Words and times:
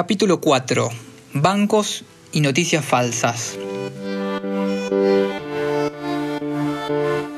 Capítulo 0.00 0.40
4. 0.40 0.88
Bancos 1.34 2.06
y 2.32 2.40
noticias 2.40 2.82
falsas. 2.82 3.58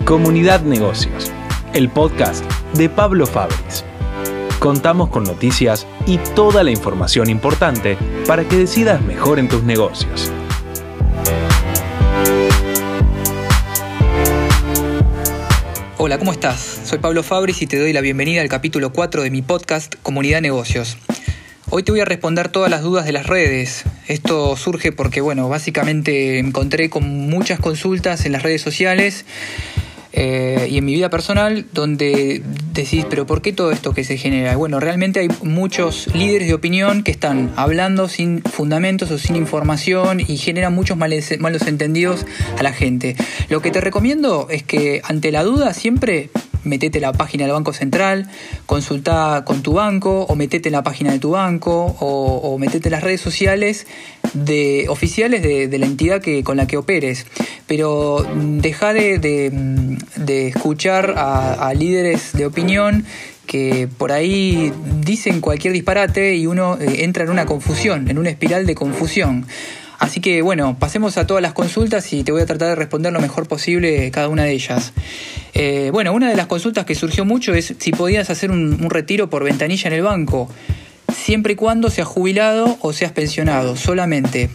Comunidad 0.05 0.61
Negocios, 0.61 1.33
el 1.75 1.89
podcast 1.89 2.45
de 2.75 2.89
Pablo 2.89 3.27
Fabris. 3.27 3.85
Contamos 4.61 5.11
con 5.11 5.25
noticias 5.25 5.89
y 6.07 6.19
toda 6.37 6.63
la 6.63 6.71
información 6.71 7.29
importante 7.31 7.99
para 8.29 8.47
que 8.47 8.59
decidas 8.59 9.03
mejor 9.03 9.41
en 9.41 9.49
tus 9.49 9.65
negocios. 9.65 10.31
Hola, 15.99 16.17
¿cómo 16.21 16.31
estás? 16.31 16.83
Soy 16.85 16.99
Pablo 16.99 17.25
Fabris 17.25 17.61
y 17.61 17.67
te 17.67 17.81
doy 17.81 17.93
la 17.93 18.01
bienvenida 18.01 18.41
al 18.41 18.49
capítulo 18.49 18.93
4 18.93 19.23
de 19.23 19.31
mi 19.33 19.43
podcast 19.43 19.97
Comunidad 20.05 20.41
Negocios. 20.41 20.97
Hoy 21.75 21.85
te 21.85 21.91
voy 21.91 22.03
a 22.03 22.05
responder 22.05 22.51
todas 22.51 22.71
las 22.71 22.83
dudas 22.83 23.07
de 23.07 23.13
las 23.13 23.27
redes. 23.27 23.85
Esto 24.07 24.59
surge 24.59 24.93
porque, 24.93 25.23
bueno, 25.23 25.49
básicamente 25.49 26.39
encontré 26.39 26.91
con 26.91 27.31
muchas 27.31 27.61
consultas 27.61 28.27
en 28.27 28.33
las 28.33 28.43
redes 28.43 28.61
sociales 28.61 29.25
eh, 30.13 30.69
y 30.71 30.77
en 30.77 30.85
mi 30.85 30.93
vida 30.93 31.09
personal 31.09 31.65
donde 31.73 32.43
decís, 32.75 33.07
pero 33.09 33.27
¿por 33.27 33.41
qué 33.41 33.55
todo 33.55 33.71
esto 33.71 33.95
que 33.95 34.05
se 34.05 34.19
genera? 34.19 34.55
Bueno, 34.55 34.81
realmente 34.81 35.21
hay 35.21 35.29
muchos 35.43 36.15
líderes 36.15 36.47
de 36.47 36.53
opinión 36.53 37.03
que 37.03 37.11
están 37.11 37.51
hablando 37.57 38.07
sin 38.07 38.43
fundamentos 38.43 39.11
o 39.11 39.17
sin 39.17 39.37
información 39.37 40.21
y 40.21 40.37
generan 40.37 40.75
muchos 40.75 40.99
malos 40.99 41.67
entendidos 41.67 42.27
a 42.59 42.63
la 42.63 42.75
gente. 42.75 43.17
Lo 43.49 43.63
que 43.63 43.71
te 43.71 43.81
recomiendo 43.81 44.49
es 44.51 44.63
que 44.63 45.01
ante 45.05 45.33
la 45.33 45.43
duda 45.43 45.73
siempre 45.73 46.29
metete 46.65 47.01
la 47.01 47.13
página 47.13 47.45
del 47.45 47.53
Banco 47.53 47.73
Central, 47.73 48.29
consulta 48.67 49.43
con 49.45 49.63
tu 49.63 49.75
banco 49.75 50.23
o 50.23 50.35
metete 50.37 50.69
en 50.69 50.73
la 50.73 50.83
página 50.83 51.13
de 51.13 51.19
tu 51.19 51.31
banco 51.31 51.97
o, 52.01 52.59
metete 52.59 52.89
en 52.89 52.93
las 52.93 53.03
redes 53.03 53.21
sociales 53.21 53.87
de 54.35 54.87
oficiales 54.89 55.43
de, 55.43 55.79
la 55.79 55.87
entidad 55.87 56.21
que, 56.21 56.45
con 56.45 56.57
la 56.57 56.67
que 56.67 56.77
operes. 56.77 57.27
Pero 57.67 58.27
deja 58.37 58.93
de, 58.93 59.99
escuchar 60.49 61.15
a, 61.17 61.73
líderes 61.75 62.33
de 62.33 62.47
opinión 62.47 63.05
que 63.47 63.89
por 63.99 64.13
ahí 64.13 64.73
dicen 65.01 65.41
cualquier 65.41 65.73
disparate 65.73 66.37
y 66.37 66.47
uno 66.47 66.79
eh, 66.81 67.05
entra 67.05 67.25
en 67.25 67.31
una 67.31 67.45
confusión, 67.45 68.09
en 68.09 68.19
una 68.19 68.31
espiral 68.31 68.67
de 68.67 68.75
confusión. 68.75 69.47
Así 70.03 70.21
que 70.21 70.43
bueno, 70.43 70.77
pasemos 70.81 71.17
a 71.17 71.29
todas 71.29 71.45
las 71.45 71.53
consultas 71.53 72.13
y 72.13 72.25
te 72.25 72.33
voy 72.33 72.43
a 72.43 72.47
tratar 72.47 72.71
de 72.71 72.75
responder 72.75 73.13
lo 73.13 73.21
mejor 73.21 73.47
posible 73.47 74.11
cada 74.11 74.29
una 74.29 74.43
de 74.43 74.51
ellas. 74.51 74.93
Eh, 75.55 75.91
bueno, 75.93 76.13
una 76.13 76.29
de 76.29 76.35
las 76.35 76.49
consultas 76.49 76.85
que 76.85 76.97
surgió 76.97 77.25
mucho 77.25 77.55
es 77.55 77.77
si 77.79 77.93
podías 77.93 78.29
hacer 78.29 78.51
un, 78.51 78.91
retiro 78.91 79.31
por 79.31 79.45
ventanilla 79.45 79.87
en 79.87 79.95
el 79.95 80.03
banco, 80.03 80.51
siempre 81.15 81.53
y 81.53 81.57
cuando 81.57 81.89
seas 81.89 82.09
jubilado 82.09 82.79
o 82.81 82.93
seas 82.93 83.13
pensionado, 83.13 83.77
solamente. 83.77 84.51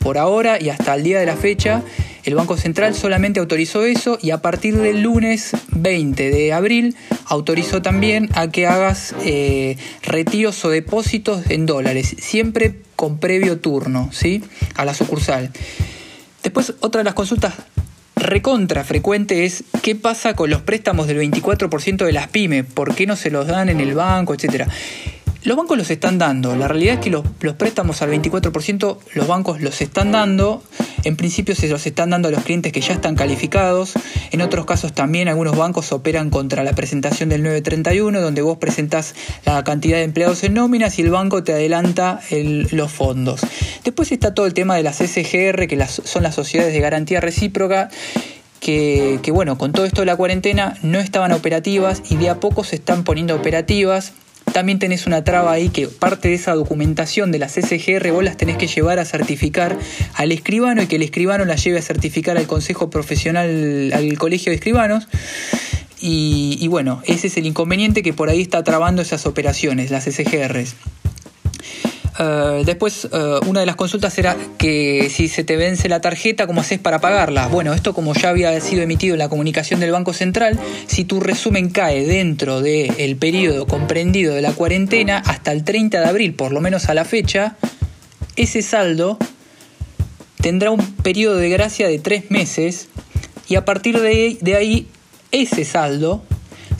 Por 0.00 0.16
ahora 0.16 0.58
y 0.58 0.70
hasta 0.70 0.94
el 0.94 1.02
día 1.02 1.20
de 1.20 1.26
la 1.26 1.36
fecha, 1.36 1.82
el 2.24 2.34
Banco 2.34 2.56
Central 2.56 2.94
solamente 2.94 3.38
autorizó 3.38 3.84
eso 3.84 4.18
y 4.22 4.30
a 4.30 4.40
partir 4.40 4.78
del 4.78 5.02
lunes 5.02 5.52
20 5.72 6.30
de 6.30 6.52
abril 6.54 6.96
autorizó 7.26 7.82
también 7.82 8.30
a 8.32 8.48
que 8.48 8.66
hagas 8.66 9.14
eh, 9.26 9.76
retiros 10.02 10.64
o 10.64 10.70
depósitos 10.70 11.50
en 11.50 11.66
dólares, 11.66 12.16
siempre 12.18 12.76
con 12.96 13.18
previo 13.18 13.60
turno, 13.60 14.08
¿sí? 14.10 14.42
A 14.74 14.86
la 14.86 14.94
sucursal. 14.94 15.50
Después, 16.42 16.72
otra 16.80 17.00
de 17.00 17.04
las 17.04 17.14
consultas 17.14 17.52
recontra 18.16 18.84
frecuente 18.84 19.44
es 19.44 19.64
qué 19.82 19.94
pasa 19.96 20.34
con 20.34 20.48
los 20.48 20.62
préstamos 20.62 21.08
del 21.08 21.18
24% 21.18 22.06
de 22.06 22.12
las 22.12 22.28
pymes, 22.28 22.64
por 22.64 22.94
qué 22.94 23.06
no 23.06 23.16
se 23.16 23.30
los 23.30 23.46
dan 23.46 23.68
en 23.68 23.80
el 23.80 23.94
banco, 23.94 24.32
etcétera. 24.32 24.66
Los 25.42 25.56
bancos 25.56 25.78
los 25.78 25.90
están 25.90 26.18
dando. 26.18 26.54
La 26.54 26.68
realidad 26.68 26.94
es 26.96 27.00
que 27.00 27.08
los, 27.08 27.24
préstamos 27.56 28.02
al 28.02 28.10
24% 28.10 28.98
los 29.14 29.26
bancos 29.26 29.62
los 29.62 29.80
están 29.80 30.12
dando. 30.12 30.62
En 31.02 31.16
principio 31.16 31.54
se 31.54 31.66
los 31.68 31.86
están 31.86 32.10
dando 32.10 32.28
a 32.28 32.30
los 32.30 32.42
clientes 32.44 32.72
que 32.72 32.82
ya 32.82 32.92
están 32.92 33.14
calificados. 33.14 33.94
En 34.32 34.42
otros 34.42 34.66
casos 34.66 34.92
también 34.92 35.28
algunos 35.28 35.56
bancos 35.56 35.92
operan 35.92 36.28
contra 36.28 36.62
la 36.62 36.74
presentación 36.74 37.30
del 37.30 37.42
931, 37.42 38.20
donde 38.20 38.42
vos 38.42 38.58
presentás 38.58 39.14
la 39.46 39.64
cantidad 39.64 39.96
de 39.96 40.02
empleados 40.02 40.44
en 40.44 40.54
nóminas 40.54 40.98
y 40.98 41.02
el 41.02 41.10
banco 41.10 41.42
te 41.42 41.54
adelanta 41.54 42.20
los 42.30 42.92
fondos. 42.92 43.40
Después 43.82 44.12
está 44.12 44.34
todo 44.34 44.44
el 44.44 44.52
tema 44.52 44.76
de 44.76 44.82
las 44.82 44.98
SGR, 44.98 45.66
que 45.68 45.86
son 45.86 46.22
las 46.22 46.34
sociedades 46.34 46.74
de 46.74 46.80
garantía 46.80 47.20
recíproca. 47.20 47.88
Que, 48.60 49.20
que 49.22 49.30
bueno, 49.30 49.56
con 49.56 49.72
todo 49.72 49.86
esto 49.86 50.02
de 50.02 50.06
la 50.06 50.16
cuarentena 50.16 50.76
no 50.82 50.98
estaban 50.98 51.32
operativas 51.32 52.02
y 52.10 52.16
de 52.16 52.28
a 52.28 52.40
poco 52.40 52.62
se 52.62 52.76
están 52.76 53.04
poniendo 53.04 53.34
operativas 53.34 54.12
también 54.52 54.78
tenés 54.78 55.06
una 55.06 55.24
traba 55.24 55.52
ahí 55.52 55.68
que 55.68 55.88
parte 55.88 56.28
de 56.28 56.34
esa 56.34 56.54
documentación 56.54 57.32
de 57.32 57.38
las 57.38 57.52
SGR 57.52 58.10
vos 58.12 58.24
las 58.24 58.36
tenés 58.36 58.56
que 58.56 58.66
llevar 58.66 58.98
a 58.98 59.04
certificar 59.04 59.76
al 60.14 60.32
escribano 60.32 60.82
y 60.82 60.86
que 60.86 60.96
el 60.96 61.02
escribano 61.02 61.44
la 61.44 61.56
lleve 61.56 61.78
a 61.78 61.82
certificar 61.82 62.36
al 62.36 62.46
Consejo 62.46 62.90
Profesional, 62.90 63.92
al 63.92 64.18
Colegio 64.18 64.50
de 64.50 64.56
Escribanos. 64.56 65.08
Y, 66.00 66.56
y 66.60 66.68
bueno, 66.68 67.02
ese 67.04 67.26
es 67.26 67.36
el 67.36 67.46
inconveniente 67.46 68.02
que 68.02 68.12
por 68.12 68.30
ahí 68.30 68.40
está 68.40 68.64
trabando 68.64 69.02
esas 69.02 69.26
operaciones, 69.26 69.90
las 69.90 70.04
SGRs. 70.04 70.76
Eh, 72.18 72.62
después, 72.64 73.08
eh, 73.12 73.40
una 73.46 73.60
de 73.60 73.66
las 73.66 73.76
consultas 73.76 74.16
era 74.18 74.36
que 74.58 75.08
si 75.10 75.28
se 75.28 75.44
te 75.44 75.56
vence 75.56 75.88
la 75.88 76.00
tarjeta, 76.00 76.46
¿cómo 76.46 76.60
haces 76.60 76.78
para 76.78 77.00
pagarla? 77.00 77.46
Bueno, 77.48 77.72
esto 77.72 77.94
como 77.94 78.14
ya 78.14 78.30
había 78.30 78.58
sido 78.60 78.82
emitido 78.82 79.14
en 79.14 79.18
la 79.18 79.28
comunicación 79.28 79.80
del 79.80 79.92
Banco 79.92 80.12
Central, 80.12 80.58
si 80.86 81.04
tu 81.04 81.20
resumen 81.20 81.70
cae 81.70 82.04
dentro 82.04 82.60
del 82.60 83.16
periodo 83.16 83.66
comprendido 83.66 84.34
de 84.34 84.42
la 84.42 84.52
cuarentena 84.52 85.18
hasta 85.18 85.52
el 85.52 85.64
30 85.64 86.00
de 86.00 86.06
abril, 86.06 86.34
por 86.34 86.52
lo 86.52 86.60
menos 86.60 86.88
a 86.88 86.94
la 86.94 87.04
fecha, 87.04 87.56
ese 88.36 88.62
saldo 88.62 89.18
tendrá 90.40 90.70
un 90.70 90.80
periodo 90.96 91.36
de 91.36 91.48
gracia 91.50 91.88
de 91.88 91.98
tres 91.98 92.30
meses 92.30 92.88
y 93.48 93.56
a 93.56 93.64
partir 93.64 94.00
de, 94.00 94.38
de 94.40 94.56
ahí 94.56 94.88
ese 95.32 95.64
saldo 95.64 96.22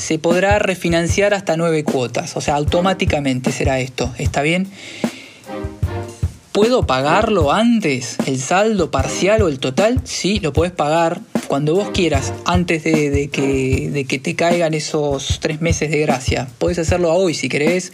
se 0.01 0.19
podrá 0.19 0.59
refinanciar 0.59 1.35
hasta 1.35 1.57
nueve 1.57 1.85
cuotas, 1.85 2.37
o 2.37 2.41
sea, 2.41 2.55
automáticamente 2.55 3.53
será 3.53 3.81
esto, 3.81 4.13
¿está 4.19 4.41
bien? 4.41 4.69
¿Puedo 6.53 6.85
pagarlo 6.85 7.53
antes? 7.53 8.17
¿El 8.27 8.41
saldo 8.41 8.91
parcial 8.91 9.43
o 9.43 9.49
el 9.49 9.61
total? 9.61 10.01
Sí, 10.03 10.41
lo 10.41 10.53
puedes 10.53 10.73
pagar 10.73 11.21
cuando 11.47 11.77
vos 11.77 11.91
quieras, 11.91 12.33
antes 12.45 12.83
de, 12.83 13.31
que, 13.33 14.19
te 14.19 14.35
caigan 14.35 14.75
esos 14.75 15.39
tres 15.41 15.61
meses 15.61 15.93
de 15.93 16.01
gracia. 16.01 16.49
Puedes 16.59 16.81
hacerlo 16.81 17.13
hoy 17.15 17.35
si 17.35 17.49
querés, 17.49 17.93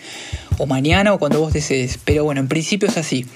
o 0.56 0.64
mañana 0.64 1.12
o 1.12 1.18
cuando 1.18 1.38
vos 1.38 1.52
desees. 1.52 1.98
Pero 2.02 2.24
bueno, 2.24 2.40
en 2.40 2.48
principio 2.48 2.88
es 2.88 2.96
así. 2.96 3.26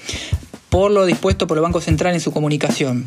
Por 0.69 0.89
lo 0.89 1.05
dispuesto 1.05 1.45
por 1.45 1.57
el 1.57 1.61
Banco 1.61 1.81
Central 1.81 2.15
en 2.15 2.19
su 2.19 2.31
comunicación. 2.31 3.05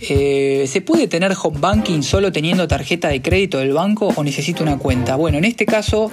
Eh, 0.00 0.66
¿Se 0.68 0.80
puede 0.80 1.08
tener 1.08 1.34
home 1.42 1.58
banking 1.58 2.02
solo 2.02 2.30
teniendo 2.30 2.68
tarjeta 2.68 3.08
de 3.08 3.20
crédito 3.20 3.58
del 3.58 3.72
banco 3.72 4.12
o 4.14 4.22
necesito 4.22 4.62
una 4.62 4.78
cuenta? 4.78 5.16
Bueno, 5.16 5.38
en 5.38 5.44
este 5.44 5.66
caso 5.66 6.10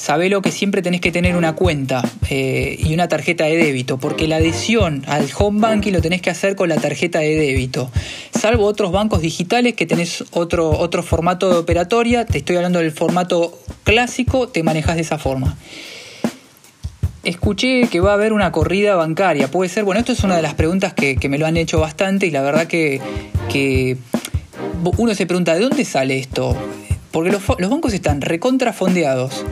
sabelo 0.00 0.40
que 0.40 0.50
siempre 0.50 0.80
tenés 0.80 1.02
que 1.02 1.12
tener 1.12 1.36
una 1.36 1.54
cuenta 1.54 2.02
eh, 2.30 2.78
y 2.78 2.94
una 2.94 3.06
tarjeta 3.06 3.44
de 3.44 3.58
débito, 3.58 3.98
porque 3.98 4.26
la 4.26 4.36
adhesión 4.36 5.02
al 5.06 5.28
home 5.36 5.60
banking 5.60 5.92
lo 5.92 6.00
tenés 6.00 6.22
que 6.22 6.30
hacer 6.30 6.56
con 6.56 6.70
la 6.70 6.76
tarjeta 6.76 7.18
de 7.18 7.34
débito. 7.36 7.90
Salvo 8.30 8.64
otros 8.64 8.92
bancos 8.92 9.20
digitales 9.20 9.74
que 9.74 9.84
tenés 9.84 10.24
otro, 10.30 10.70
otro 10.70 11.02
formato 11.02 11.50
de 11.50 11.56
operatoria, 11.56 12.24
te 12.24 12.38
estoy 12.38 12.56
hablando 12.56 12.78
del 12.78 12.92
formato 12.92 13.58
clásico, 13.84 14.48
te 14.48 14.62
manejas 14.62 14.96
de 14.96 15.02
esa 15.02 15.18
forma. 15.18 15.58
Escuché 17.22 17.88
que 17.88 18.00
va 18.00 18.12
a 18.12 18.14
haber 18.14 18.32
una 18.32 18.52
corrida 18.52 18.96
bancaria, 18.96 19.50
puede 19.50 19.68
ser, 19.68 19.84
bueno, 19.84 20.00
esto 20.00 20.12
es 20.12 20.24
una 20.24 20.34
de 20.34 20.42
las 20.42 20.54
preguntas 20.54 20.94
que, 20.94 21.18
me 21.28 21.36
lo 21.36 21.44
han 21.44 21.58
hecho 21.58 21.78
bastante 21.78 22.26
y 22.26 22.30
la 22.30 22.40
verdad 22.40 22.66
que 22.66 23.02
uno 24.96 25.14
se 25.14 25.26
pregunta, 25.26 25.54
¿de 25.54 25.60
dónde 25.60 25.84
sale 25.84 26.18
esto? 26.18 26.56
Porque 27.10 27.30
los, 27.30 27.42
los 27.58 27.70
bancos 27.70 27.92
están 27.92 28.20
recontrafondeados. 28.20 29.44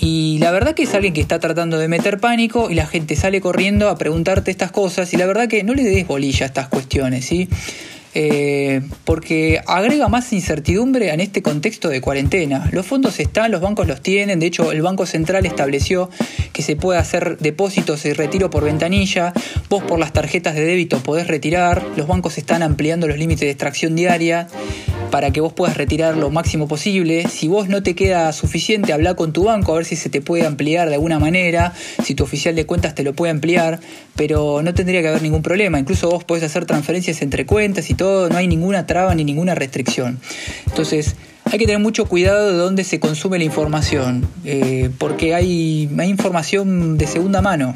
Y 0.00 0.38
la 0.40 0.50
verdad 0.50 0.74
que 0.74 0.82
es 0.82 0.94
alguien 0.94 1.14
que 1.14 1.20
está 1.20 1.38
tratando 1.38 1.78
de 1.78 1.88
meter 1.88 2.18
pánico 2.18 2.70
y 2.70 2.74
la 2.74 2.86
gente 2.86 3.16
sale 3.16 3.40
corriendo 3.40 3.88
a 3.88 3.96
preguntarte 3.96 4.50
estas 4.50 4.70
cosas 4.70 5.12
y 5.14 5.16
la 5.16 5.26
verdad 5.26 5.48
que 5.48 5.64
no 5.64 5.74
le 5.74 5.84
des 5.84 6.06
bolilla 6.06 6.44
a 6.44 6.48
estas 6.48 6.68
cuestiones, 6.68 7.24
¿sí? 7.24 7.48
Eh, 8.18 8.80
porque 9.04 9.60
agrega 9.66 10.08
más 10.08 10.32
incertidumbre 10.32 11.12
en 11.12 11.20
este 11.20 11.42
contexto 11.42 11.90
de 11.90 12.00
cuarentena. 12.00 12.66
Los 12.72 12.86
fondos 12.86 13.20
están, 13.20 13.50
los 13.50 13.60
bancos 13.60 13.86
los 13.86 14.00
tienen, 14.00 14.40
de 14.40 14.46
hecho 14.46 14.72
el 14.72 14.80
Banco 14.80 15.04
Central 15.04 15.44
estableció 15.44 16.08
que 16.54 16.62
se 16.62 16.76
puede 16.76 16.98
hacer 16.98 17.36
depósitos 17.36 18.06
y 18.06 18.14
retiro 18.14 18.48
por 18.48 18.64
ventanilla, 18.64 19.34
vos 19.68 19.82
por 19.82 19.98
las 19.98 20.14
tarjetas 20.14 20.54
de 20.54 20.64
débito 20.64 21.00
podés 21.00 21.26
retirar, 21.26 21.84
los 21.94 22.06
bancos 22.06 22.38
están 22.38 22.62
ampliando 22.62 23.06
los 23.06 23.18
límites 23.18 23.42
de 23.42 23.50
extracción 23.50 23.94
diaria 23.94 24.48
para 25.10 25.30
que 25.30 25.40
vos 25.40 25.52
puedas 25.52 25.76
retirar 25.76 26.16
lo 26.16 26.30
máximo 26.30 26.68
posible. 26.68 27.26
Si 27.28 27.48
vos 27.48 27.68
no 27.68 27.82
te 27.82 27.94
queda 27.94 28.32
suficiente, 28.32 28.92
habla 28.92 29.14
con 29.14 29.32
tu 29.32 29.44
banco 29.44 29.72
a 29.72 29.76
ver 29.76 29.84
si 29.84 29.96
se 29.96 30.08
te 30.08 30.20
puede 30.20 30.46
ampliar 30.46 30.88
de 30.88 30.94
alguna 30.94 31.18
manera, 31.18 31.72
si 32.02 32.14
tu 32.14 32.24
oficial 32.24 32.54
de 32.54 32.66
cuentas 32.66 32.94
te 32.94 33.02
lo 33.02 33.14
puede 33.14 33.30
ampliar, 33.30 33.80
pero 34.14 34.62
no 34.62 34.74
tendría 34.74 35.02
que 35.02 35.08
haber 35.08 35.22
ningún 35.22 35.42
problema. 35.42 35.78
Incluso 35.78 36.10
vos 36.10 36.24
podés 36.24 36.44
hacer 36.44 36.66
transferencias 36.66 37.22
entre 37.22 37.46
cuentas 37.46 37.90
y 37.90 37.94
todo, 37.94 38.05
no 38.30 38.36
hay 38.36 38.48
ninguna 38.48 38.86
traba 38.86 39.14
ni 39.14 39.24
ninguna 39.24 39.54
restricción. 39.54 40.18
Entonces, 40.66 41.16
hay 41.50 41.58
que 41.58 41.66
tener 41.66 41.80
mucho 41.80 42.06
cuidado 42.06 42.50
de 42.50 42.58
dónde 42.58 42.82
se 42.82 42.98
consume 42.98 43.38
la 43.38 43.44
información, 43.44 44.26
eh, 44.44 44.90
porque 44.98 45.34
hay, 45.34 45.88
información 46.06 46.98
de 46.98 47.06
segunda 47.06 47.40
mano. 47.40 47.74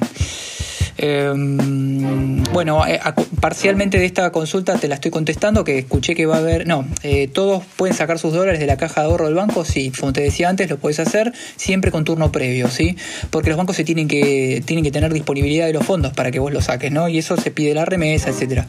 Em, 0.99 2.43
bueno, 2.53 2.85
eh, 2.87 3.01
parcialmente 3.41 3.99
de 3.99 4.05
esta 4.05 4.31
consulta 4.33 4.75
te 4.75 4.89
la 4.89 4.97
estoy 4.97 5.11
contestando, 5.11 5.65
que 5.65 5.79
escuché 5.79 6.15
que 6.15 6.27
va 6.27 6.37
a 6.37 6.39
haber, 6.41 6.67
no, 6.67 6.85
eh, 7.03 7.29
todos 7.29 7.63
pueden 7.77 7.97
sacar 7.97 8.19
sus 8.19 8.33
dólares 8.35 8.61
de 8.61 8.67
la 8.67 8.77
caja 8.77 9.03
de 9.03 9.07
ahorro 9.07 9.27
del 9.27 9.35
banco, 9.35 9.65
sí, 9.65 9.93
como 9.99 10.13
te 10.13 10.21
decía 10.21 10.49
antes, 10.49 10.69
lo 10.69 10.77
puedes 10.77 10.99
hacer 10.99 11.33
siempre 11.57 11.91
con 11.91 12.05
turno 12.05 12.33
previo, 12.33 12.69
¿sí? 12.69 12.97
Porque 13.31 13.51
los 13.51 13.57
bancos 13.57 13.77
se 13.77 13.85
tienen 13.85 14.09
que, 14.09 14.63
tienen 14.67 14.85
que 14.85 14.91
tener 14.91 15.13
disponibilidad 15.13 15.67
de 15.67 15.73
los 15.73 15.87
fondos 15.87 16.13
para 16.13 16.31
que 16.31 16.41
vos 16.41 16.53
lo 16.53 16.61
saques, 16.61 16.91
¿no? 16.91 17.09
Y 17.09 17.19
eso 17.19 17.37
se 17.37 17.51
pide 17.51 17.73
la 17.73 17.85
remesa, 17.85 18.31
etcétera. 18.31 18.67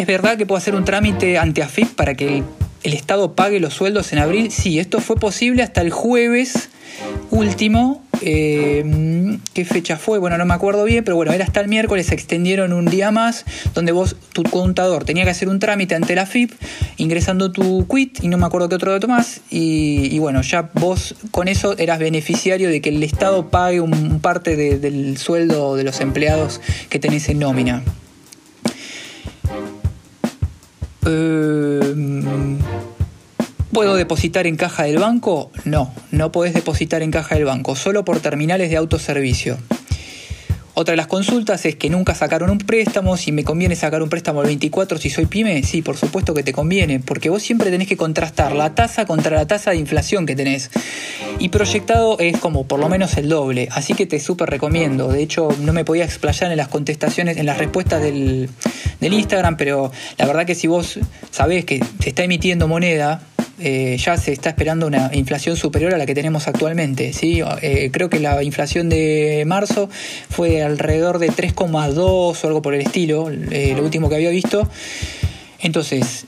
¿Es 0.00 0.06
verdad 0.06 0.38
que 0.38 0.46
puedo 0.46 0.56
hacer 0.56 0.74
un 0.74 0.86
trámite 0.86 1.36
ante 1.36 1.62
AFIP 1.62 1.94
para 1.94 2.14
que 2.14 2.42
el, 2.84 2.92
Estado 2.94 3.34
pague 3.34 3.60
los 3.60 3.74
sueldos 3.74 4.14
en 4.14 4.18
abril? 4.18 4.50
Sí, 4.50 4.78
esto 4.78 4.98
fue 4.98 5.16
posible 5.16 5.62
hasta 5.62 5.82
el 5.82 5.90
jueves 5.90 6.70
último 7.30 8.02
eh, 8.22 9.38
¿Qué 9.52 9.66
fecha 9.66 9.98
fue? 9.98 10.18
Bueno, 10.18 10.38
no 10.38 10.46
me 10.46 10.54
acuerdo 10.54 10.84
bien, 10.84 11.04
pero 11.04 11.16
bueno, 11.16 11.32
era 11.32 11.44
hasta 11.44 11.60
el 11.60 11.68
miércoles, 11.68 12.06
se 12.06 12.14
extendieron 12.14 12.72
un 12.72 12.86
día 12.86 13.10
más, 13.10 13.44
donde 13.74 13.92
vos, 13.92 14.16
tu 14.32 14.42
contador, 14.42 15.04
tenía 15.04 15.24
que 15.24 15.30
hacer 15.30 15.50
un 15.50 15.58
trámite 15.58 15.94
ante 15.94 16.14
la 16.14 16.24
FIP, 16.24 16.52
ingresando 16.96 17.52
tu 17.52 17.86
quit 17.86 18.24
y 18.24 18.28
no 18.28 18.38
me 18.38 18.46
acuerdo 18.46 18.70
qué 18.70 18.76
otro 18.76 18.92
dato 18.92 19.06
más, 19.06 19.42
y, 19.50 20.18
bueno, 20.18 20.40
ya 20.40 20.70
vos 20.74 21.14
con 21.30 21.46
eso 21.46 21.76
eras 21.76 21.98
beneficiario 21.98 22.70
de 22.70 22.80
que 22.80 22.88
el 22.88 23.02
Estado 23.02 23.50
pague 23.50 23.80
un, 23.80 24.20
parte 24.20 24.56
del 24.56 25.18
sueldo 25.18 25.76
de 25.76 25.84
los 25.84 26.00
empleados 26.00 26.62
que 26.88 26.98
tenés 26.98 27.28
en 27.28 27.40
nómina. 27.40 27.82
Eh, 31.12 31.94
¿Puedo 33.72 33.94
depositar 33.96 34.46
en 34.46 34.56
caja 34.56 34.84
del 34.84 34.98
banco? 34.98 35.50
No, 35.64 35.92
no 36.10 36.32
podés 36.32 36.54
depositar 36.54 37.02
en 37.02 37.10
caja 37.10 37.34
del 37.34 37.44
banco, 37.44 37.76
solo 37.76 38.04
por 38.04 38.20
terminales 38.20 38.70
de 38.70 38.76
autoservicio. 38.76 39.58
Otra 40.74 40.92
de 40.92 40.96
las 40.96 41.08
consultas 41.08 41.66
es 41.66 41.76
que 41.76 41.90
nunca 41.90 42.14
sacaron 42.14 42.50
un 42.50 42.58
préstamo, 42.58 43.16
si 43.16 43.32
me 43.32 43.44
conviene 43.44 43.76
sacar 43.76 44.02
un 44.02 44.08
préstamo 44.08 44.40
al 44.40 44.46
24 44.46 44.98
si 44.98 45.10
soy 45.10 45.26
pyme, 45.26 45.62
sí, 45.62 45.82
por 45.82 45.96
supuesto 45.96 46.32
que 46.32 46.42
te 46.42 46.52
conviene, 46.52 47.00
porque 47.00 47.28
vos 47.28 47.42
siempre 47.42 47.70
tenés 47.70 47.88
que 47.88 47.96
contrastar 47.96 48.54
la 48.54 48.74
tasa 48.74 49.04
contra 49.04 49.36
la 49.36 49.46
tasa 49.46 49.72
de 49.72 49.76
inflación 49.76 50.26
que 50.26 50.36
tenés. 50.36 50.70
Y 51.40 51.48
proyectado 51.48 52.18
es 52.18 52.36
como 52.36 52.66
por 52.66 52.78
lo 52.78 52.90
menos 52.90 53.16
el 53.16 53.30
doble, 53.30 53.68
así 53.72 53.94
que 53.94 54.04
te 54.04 54.20
súper 54.20 54.50
recomiendo. 54.50 55.08
De 55.08 55.22
hecho, 55.22 55.48
no 55.62 55.72
me 55.72 55.86
podía 55.86 56.04
explayar 56.04 56.50
en 56.50 56.58
las 56.58 56.68
contestaciones, 56.68 57.38
en 57.38 57.46
las 57.46 57.56
respuestas 57.56 58.02
del, 58.02 58.50
del 59.00 59.12
Instagram, 59.14 59.56
pero 59.56 59.90
la 60.18 60.26
verdad 60.26 60.44
que 60.44 60.54
si 60.54 60.66
vos 60.66 61.00
sabés 61.30 61.64
que 61.64 61.82
se 62.00 62.10
está 62.10 62.24
emitiendo 62.24 62.68
moneda, 62.68 63.22
eh, 63.58 63.98
ya 63.98 64.16
se 64.16 64.32
está 64.32 64.50
esperando 64.50 64.86
una 64.86 65.10
inflación 65.12 65.54
superior 65.54 65.94
a 65.94 65.98
la 65.98 66.06
que 66.06 66.14
tenemos 66.14 66.46
actualmente. 66.46 67.12
¿sí? 67.12 67.42
Eh, 67.62 67.90
creo 67.92 68.08
que 68.08 68.18
la 68.18 68.42
inflación 68.42 68.88
de 68.88 69.44
marzo 69.46 69.90
fue 70.30 70.62
alrededor 70.62 71.18
de 71.18 71.30
3,2 71.30 71.98
o 71.98 72.46
algo 72.46 72.62
por 72.62 72.74
el 72.74 72.80
estilo, 72.80 73.30
eh, 73.30 73.74
lo 73.76 73.82
último 73.82 74.08
que 74.08 74.16
había 74.16 74.30
visto. 74.30 74.68
Entonces, 75.58 76.26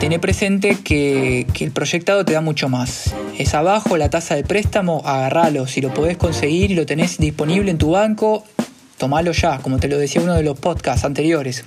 tené 0.00 0.18
presente 0.18 0.78
que, 0.82 1.46
el 1.60 1.70
proyectado 1.72 2.24
te 2.24 2.32
da 2.32 2.40
mucho 2.40 2.70
más. 2.70 3.14
Es 3.38 3.54
abajo 3.54 3.98
la 3.98 4.08
tasa 4.08 4.34
de 4.34 4.42
préstamo, 4.42 5.02
agarralo. 5.04 5.66
Si 5.66 5.82
lo 5.82 5.92
podés 5.92 6.16
conseguir 6.16 6.70
y 6.70 6.74
lo 6.74 6.86
tenés 6.86 7.18
disponible 7.18 7.70
en 7.70 7.76
tu 7.76 7.90
banco, 7.90 8.42
tomalo 8.96 9.32
ya, 9.32 9.58
como 9.58 9.78
te 9.78 9.88
lo 9.88 9.98
decía 9.98 10.22
uno 10.22 10.34
de 10.34 10.42
los 10.42 10.58
podcasts 10.58 11.04
anteriores. 11.04 11.66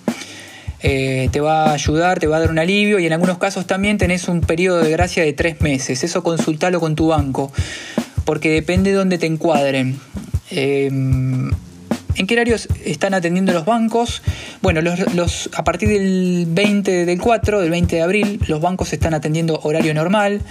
Eh, 0.81 1.29
te 1.31 1.39
va 1.41 1.65
a 1.65 1.73
ayudar, 1.73 2.19
te 2.19 2.25
va 2.25 2.37
a 2.37 2.39
dar 2.39 2.49
un 2.49 2.57
alivio 2.57 2.99
y 2.99 3.05
en 3.05 3.13
algunos 3.13 3.37
casos 3.37 3.67
también 3.67 3.99
tenés 3.99 4.27
un 4.27 4.41
periodo 4.41 4.81
de 4.81 4.89
gracia 4.89 5.23
de 5.23 5.33
tres 5.33 5.61
meses. 5.61 6.03
Eso 6.03 6.23
consultalo 6.23 6.79
con 6.79 6.95
tu 6.95 7.09
banco, 7.09 7.53
porque 8.25 8.49
depende 8.49 8.89
de 8.89 8.95
dónde 8.95 9.19
te 9.19 9.27
encuadren. 9.27 9.99
Eh, 10.49 10.89
¿En 12.15 12.27
qué 12.27 12.35
horarios 12.35 12.67
están 12.85 13.15
atendiendo 13.15 13.53
los 13.53 13.65
bancos? 13.65 14.21
Bueno, 14.61 14.81
los, 14.81 15.49
a 15.55 15.63
partir 15.63 15.89
del 15.89 16.45
20 16.47 17.05
del 17.05 17.19
4, 17.19 17.61
del 17.61 17.71
20 17.71 17.95
de 17.95 18.01
abril, 18.03 18.39
los 18.47 18.61
bancos 18.61 18.93
están 18.93 19.15
atendiendo 19.15 19.59
horario 19.63 19.95
normal. 19.95 20.41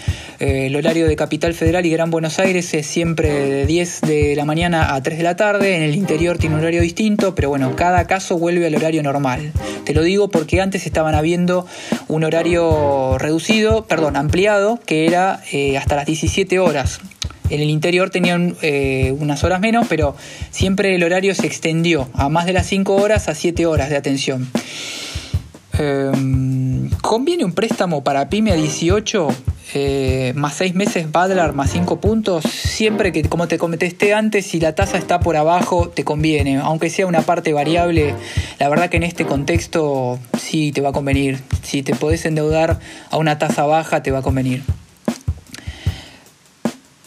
Eh, 0.41 0.67
el 0.67 0.77
horario 0.77 1.07
de 1.07 1.15
Capital 1.15 1.55
Federal 1.55 1.87
y 1.87 1.91
Gran 1.91 2.11
Buenos 2.11 2.41
Aires 2.41 2.75
es 2.75 2.87
siempre 2.87 3.29
de 3.29 3.67
10 3.67 4.01
de 4.01 4.35
la 4.35 4.45
mañana 4.45 4.95
a 4.95 5.03
3 5.03 5.19
de 5.19 5.25
la 5.25 5.37
tarde. 5.37 5.77
En 5.77 5.83
el 5.83 5.95
interior 5.95 6.37
tiene 6.37 6.57
un 6.57 6.63
horario 6.63 6.83
distinto, 6.83 7.37
pero 7.37 7.49
bueno, 7.49 7.77
cada 7.77 8.09
caso 8.09 8.39
vuelve 8.39 8.67
al 8.67 8.75
horario 8.75 9.03
normal. 9.05 9.53
Te 9.85 9.95
lo 9.95 10.03
digo 10.03 10.29
porque 10.31 10.61
antes 10.61 10.87
estaban 10.87 11.15
habiendo 11.15 11.67
un 12.09 12.25
horario 12.25 13.19
reducido, 13.19 13.85
perdón, 13.85 14.17
ampliado, 14.17 14.81
que 14.85 15.07
era 15.07 15.41
eh, 15.53 15.79
hasta 15.79 15.95
las 15.95 16.07
17 16.07 16.59
horas. 16.59 17.01
En 17.51 17.61
el 17.61 17.71
interior 17.71 18.11
tenían 18.11 18.57
eh, 18.63 19.15
unas 19.19 19.45
horas 19.45 19.61
menos, 19.61 19.87
pero 19.89 20.17
siempre 20.51 20.95
el 20.95 21.03
horario 21.03 21.35
se 21.35 21.47
extendió 21.47 22.09
a 22.15 22.29
más 22.29 22.47
de 22.47 22.53
las 22.53 22.67
5 22.67 22.95
horas 22.95 23.29
a 23.29 23.35
7 23.35 23.67
horas 23.67 23.91
de 23.91 23.97
atención. 23.97 24.49
Em, 25.79 26.91
¿Conviene 27.01 27.45
un 27.45 27.53
préstamo 27.53 28.05
para 28.05 28.29
PYME 28.29 28.53
a 28.53 28.57
18 28.57 29.29
eh, 29.75 30.33
más 30.37 30.55
6 30.57 30.75
meses 30.75 31.11
Badlar 31.11 31.55
más 31.55 31.71
5 31.71 32.01
puntos? 32.01 32.45
Siempre 32.45 33.11
que, 33.11 33.23
como 33.25 33.49
te 33.49 33.59
contesté 33.59 34.13
antes, 34.13 34.47
si 34.47 34.61
la 34.61 34.75
tasa 34.75 34.99
está 34.99 35.21
por 35.21 35.37
abajo, 35.37 35.89
te 35.89 36.05
conviene. 36.05 36.59
Aunque 36.59 36.91
sea 36.91 37.07
una 37.07 37.23
parte 37.23 37.53
variable, 37.53 38.15
la 38.59 38.69
verdad 38.69 38.91
que 38.91 38.99
en 38.99 39.05
este 39.05 39.25
contexto 39.25 40.19
sí 40.39 40.73
te 40.73 40.81
va 40.83 40.91
a 40.91 40.93
convenir. 40.93 41.41
Si 41.63 41.83
te 41.83 41.95
podés 41.95 42.25
endeudar 42.27 42.79
a 43.11 43.17
una 43.17 43.39
tasa 43.39 43.65
baja, 43.65 44.03
te 44.03 44.11
va 44.11 44.19
a 44.19 44.23
convenir. 44.23 44.63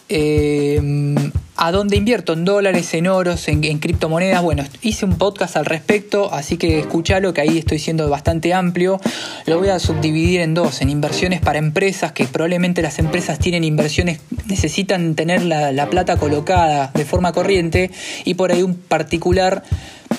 Eh, 0.09 1.15
¿A 1.57 1.71
dónde 1.71 1.95
invierto? 1.95 2.33
¿En 2.33 2.43
dólares, 2.43 2.93
en 2.95 3.07
oros, 3.07 3.47
en, 3.47 3.61
criptomonedas? 3.79 4.43
Bueno, 4.43 4.65
hice 4.81 5.05
un 5.05 5.17
podcast 5.17 5.55
al 5.55 5.65
respecto, 5.65 6.33
así 6.33 6.57
que 6.57 6.79
escúchalo, 6.79 7.33
que 7.33 7.39
ahí 7.39 7.57
estoy 7.57 7.79
siendo 7.79 8.09
bastante 8.09 8.53
amplio. 8.53 8.99
Lo 9.45 9.57
voy 9.57 9.69
a 9.69 9.79
subdividir 9.79 10.41
en 10.41 10.53
dos, 10.53 10.81
en 10.81 10.89
inversiones 10.89 11.39
para 11.39 11.57
empresas, 11.57 12.11
que 12.11 12.25
probablemente 12.25 12.81
las 12.81 12.99
empresas 12.99 13.39
tienen 13.39 13.63
inversiones, 13.63 14.19
necesitan 14.47 15.15
tener 15.15 15.43
la, 15.43 15.71
la 15.71 15.89
plata 15.89 16.17
colocada 16.17 16.91
de 16.93 17.05
forma 17.05 17.31
corriente, 17.31 17.89
y 18.25 18.33
por 18.33 18.51
ahí 18.51 18.61
un 18.61 18.75
particular 18.75 19.63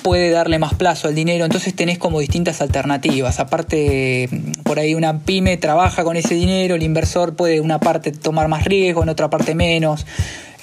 puede 0.01 0.29
darle 0.29 0.59
más 0.59 0.73
plazo 0.73 1.07
al 1.07 1.15
dinero, 1.15 1.45
entonces 1.45 1.75
tenés 1.75 1.97
como 1.97 2.19
distintas 2.19 2.61
alternativas. 2.61 3.39
Aparte, 3.39 4.29
por 4.63 4.79
ahí 4.79 4.95
una 4.95 5.19
pyme 5.19 5.57
trabaja 5.57 6.03
con 6.03 6.17
ese 6.17 6.35
dinero, 6.35 6.75
el 6.75 6.83
inversor 6.83 7.35
puede 7.35 7.61
una 7.61 7.79
parte 7.79 8.11
tomar 8.11 8.47
más 8.47 8.65
riesgo, 8.65 9.03
en 9.03 9.09
otra 9.09 9.29
parte 9.29 9.55
menos. 9.55 10.05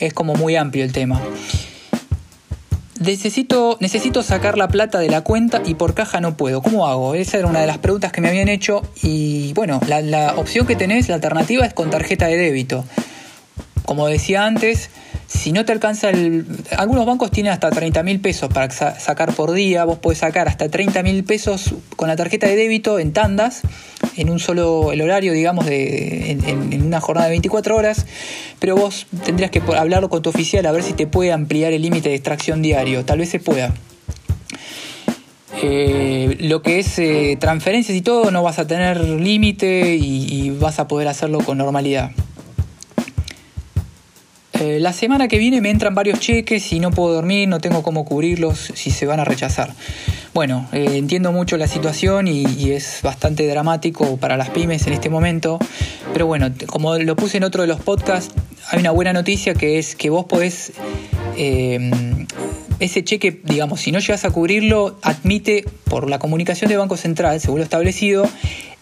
Es 0.00 0.12
como 0.12 0.34
muy 0.34 0.56
amplio 0.56 0.84
el 0.84 0.92
tema. 0.92 1.20
Necesito, 3.00 3.76
necesito 3.80 4.22
sacar 4.22 4.56
la 4.56 4.68
plata 4.68 4.98
de 4.98 5.10
la 5.10 5.20
cuenta 5.20 5.62
y 5.64 5.74
por 5.74 5.94
caja 5.94 6.20
no 6.20 6.36
puedo. 6.36 6.62
¿Cómo 6.62 6.86
hago? 6.86 7.14
Esa 7.14 7.38
era 7.38 7.48
una 7.48 7.60
de 7.60 7.66
las 7.66 7.78
preguntas 7.78 8.12
que 8.12 8.20
me 8.20 8.28
habían 8.28 8.48
hecho 8.48 8.82
y 9.02 9.52
bueno, 9.52 9.80
la, 9.88 10.00
la 10.00 10.34
opción 10.36 10.66
que 10.66 10.74
tenés, 10.74 11.08
la 11.08 11.16
alternativa 11.16 11.66
es 11.66 11.74
con 11.74 11.90
tarjeta 11.90 12.26
de 12.26 12.36
débito. 12.36 12.84
Como 13.84 14.06
decía 14.06 14.46
antes, 14.46 14.90
si 15.34 15.52
no 15.52 15.64
te 15.64 15.72
alcanza 15.72 16.10
el... 16.10 16.46
Algunos 16.76 17.06
bancos 17.06 17.30
tienen 17.30 17.52
hasta 17.52 17.70
30 17.70 18.02
mil 18.02 18.20
pesos 18.20 18.48
para 18.52 18.70
sacar 18.70 19.34
por 19.34 19.52
día, 19.52 19.84
vos 19.84 19.98
podés 19.98 20.18
sacar 20.18 20.48
hasta 20.48 20.68
30 20.68 21.02
mil 21.02 21.24
pesos 21.24 21.74
con 21.96 22.08
la 22.08 22.16
tarjeta 22.16 22.46
de 22.46 22.56
débito 22.56 22.98
en 22.98 23.12
tandas, 23.12 23.62
en 24.16 24.30
un 24.30 24.38
solo, 24.38 24.92
el 24.92 25.02
horario, 25.02 25.32
digamos, 25.32 25.66
de, 25.66 26.30
en, 26.30 26.82
una 26.82 27.00
jornada 27.00 27.26
de 27.26 27.32
24 27.32 27.76
horas, 27.76 28.06
pero 28.60 28.76
vos 28.76 29.06
tendrías 29.24 29.50
que 29.50 29.60
hablarlo 29.76 30.08
con 30.08 30.22
tu 30.22 30.30
oficial 30.30 30.64
a 30.66 30.72
ver 30.72 30.82
si 30.82 30.92
te 30.92 31.06
puede 31.06 31.32
ampliar 31.32 31.72
el 31.72 31.82
límite 31.82 32.10
de 32.10 32.14
extracción 32.14 32.62
diario, 32.62 33.04
tal 33.04 33.18
vez 33.18 33.28
se 33.28 33.40
pueda. 33.40 33.74
Eh, 35.62 36.36
lo 36.40 36.62
que 36.62 36.78
es 36.78 36.98
eh, 36.98 37.36
transferencias 37.40 37.96
y 37.96 38.02
todo 38.02 38.30
no 38.30 38.42
vas 38.42 38.58
a 38.58 38.66
tener 38.66 39.00
límite 39.00 39.96
y 39.96 40.50
vas 40.50 40.78
a 40.78 40.88
poder 40.88 41.08
hacerlo 41.08 41.38
con 41.40 41.58
normalidad. 41.58 42.12
Eh, 44.64 44.80
la 44.80 44.94
semana 44.94 45.28
que 45.28 45.36
viene 45.36 45.60
me 45.60 45.68
entran 45.68 45.94
varios 45.94 46.20
cheques 46.20 46.72
y 46.72 46.80
no 46.80 46.90
puedo 46.90 47.12
dormir, 47.12 47.46
no 47.48 47.60
tengo 47.60 47.82
cómo 47.82 48.06
cubrirlos 48.06 48.72
si 48.74 48.90
se 48.90 49.04
van 49.04 49.20
a 49.20 49.24
rechazar. 49.24 49.74
Bueno, 50.32 50.66
eh, 50.72 50.96
entiendo 50.96 51.32
mucho 51.32 51.58
la 51.58 51.66
situación 51.66 52.28
y, 52.28 52.70
es 52.70 53.00
bastante 53.02 53.46
dramático 53.46 54.16
para 54.16 54.38
las 54.38 54.48
pymes 54.48 54.86
en 54.86 54.94
este 54.94 55.10
momento, 55.10 55.58
pero 56.14 56.26
bueno, 56.26 56.50
como 56.66 56.96
lo 56.96 57.14
puse 57.14 57.36
en 57.36 57.44
otro 57.44 57.60
de 57.60 57.68
los 57.68 57.80
podcasts, 57.82 58.34
hay 58.70 58.80
una 58.80 58.90
buena 58.90 59.12
noticia 59.12 59.52
que 59.52 59.78
es 59.78 59.94
que 59.96 60.08
vos 60.08 60.24
podés 60.24 60.72
eh, 61.36 61.90
ese 62.80 63.04
cheque, 63.04 63.40
digamos, 63.44 63.80
si 63.80 63.92
no 63.92 63.98
llegas 63.98 64.24
a 64.24 64.30
cubrirlo, 64.30 64.98
admite, 65.02 65.64
por 65.84 66.08
la 66.10 66.18
comunicación 66.18 66.68
de 66.68 66.76
Banco 66.76 66.96
Central, 66.96 67.40
según 67.40 67.58
lo 67.58 67.64
establecido, 67.64 68.28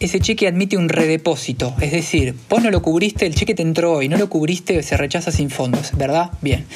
ese 0.00 0.20
cheque 0.20 0.48
admite 0.48 0.76
un 0.76 0.88
redepósito. 0.88 1.74
Es 1.80 1.92
decir, 1.92 2.34
vos 2.48 2.62
no 2.62 2.70
lo 2.70 2.82
cubriste, 2.82 3.26
el 3.26 3.34
cheque 3.34 3.54
te 3.54 3.62
entró 3.62 3.92
hoy, 3.92 4.08
no 4.08 4.16
lo 4.16 4.28
cubriste, 4.28 4.82
se 4.82 4.96
rechaza 4.96 5.30
sin 5.30 5.50
fondos, 5.50 5.90
¿verdad? 5.96 6.30
Bien. 6.40 6.66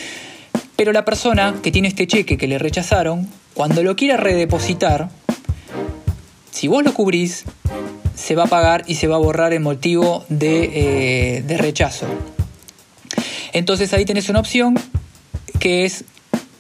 Pero 0.76 0.92
la 0.92 1.04
persona 1.04 1.54
que 1.62 1.73
tiene 1.73 1.88
este 1.88 2.06
cheque 2.06 2.37
que 2.37 2.46
le 2.46 2.58
rechazaron, 2.58 3.28
cuando 3.54 3.82
lo 3.82 3.96
quiera 3.96 4.16
redepositar, 4.16 5.08
si 6.50 6.68
vos 6.68 6.85
lo 6.85 6.92
cubrís, 6.92 7.44
se 8.14 8.35
va 8.35 8.44
a 8.44 8.46
pagar 8.46 8.85
y 8.87 8.96
se 8.96 9.08
va 9.08 9.16
a 9.16 9.18
borrar 9.18 9.52
el 9.52 9.61
motivo 9.61 10.25
de, 10.28 11.42
de 11.46 11.58
rechazo. 11.58 12.06
Entonces 13.52 13.92
ahí 13.94 14.04
tenés 14.04 14.28
una 14.28 14.40
opción 14.40 14.78
que 15.58 15.87
es 15.87 16.04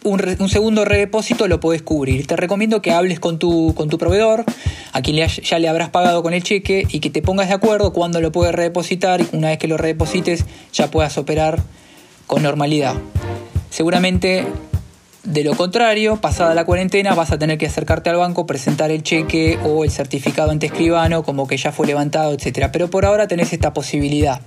un, 0.06 0.48
segundo 0.48 0.84
redepósito 0.84 1.48
lo 1.48 1.60
podés 1.60 1.82
cubrir. 1.82 2.26
Te 2.26 2.36
recomiendo 2.36 2.80
que 2.80 2.92
hables 2.92 3.20
con 3.20 3.38
tu, 3.38 3.74
con 3.74 3.88
tu 3.88 3.98
proveedor, 3.98 4.44
a 4.92 5.02
quien 5.02 5.26
ya 5.26 5.58
le 5.58 5.68
habrás 5.68 5.90
pagado 5.90 6.22
con 6.22 6.32
el 6.32 6.42
cheque, 6.42 6.86
y 6.88 7.00
que 7.00 7.10
te 7.10 7.22
pongas 7.22 7.48
de 7.48 7.54
acuerdo 7.54 7.92
cuándo 7.92 8.20
lo 8.20 8.32
puedes 8.32 8.54
redepositar 8.54 9.20
y 9.20 9.36
una 9.36 9.48
vez 9.48 9.58
que 9.58 9.68
lo 9.68 9.76
redeposites 9.76 10.44
ya 10.72 10.90
puedas 10.90 11.18
operar 11.18 11.60
con 12.26 12.42
normalidad. 12.42 12.94
Seguramente 13.70 14.46
de 15.24 15.42
lo 15.42 15.54
contrario, 15.56 16.16
pasada 16.16 16.54
la 16.54 16.64
cuarentena, 16.64 17.14
vas 17.14 17.32
a 17.32 17.38
tener 17.38 17.58
que 17.58 17.66
acercarte 17.66 18.10
al 18.10 18.16
banco, 18.16 18.46
presentar 18.46 18.92
el 18.92 19.02
cheque 19.02 19.58
o 19.64 19.82
el 19.82 19.90
certificado 19.90 20.52
ante 20.52 20.66
escribano, 20.66 21.24
como 21.24 21.48
que 21.48 21.56
ya 21.56 21.72
fue 21.72 21.88
levantado, 21.88 22.32
etc. 22.32 22.68
Pero 22.72 22.88
por 22.88 23.04
ahora 23.04 23.26
tenés 23.26 23.52
esta 23.52 23.74
posibilidad. 23.74 24.40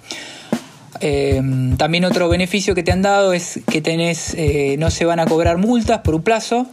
Em, 0.99 1.77
también 1.77 2.05
otro 2.05 2.29
beneficio 2.29 2.75
que 2.75 2.83
te 2.83 2.91
han 2.91 3.01
dado 3.01 3.33
es 3.33 3.59
que 3.69 3.81
tenés, 3.81 4.33
eh, 4.35 4.75
no 4.79 4.91
se 4.91 5.05
van 5.05 5.19
a 5.19 5.25
cobrar 5.25 5.57
multas 5.57 5.99
por 5.99 6.15
un 6.15 6.23
plazo. 6.23 6.67